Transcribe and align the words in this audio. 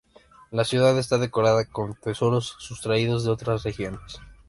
La 0.49 0.63
ciudad 0.63 0.97
está 0.97 1.19
decorada 1.19 1.63
con 1.65 1.93
tesoros 1.93 2.55
sustraídos 2.57 3.23
de 3.23 3.29
otras 3.29 3.61
regiones. 3.61 4.19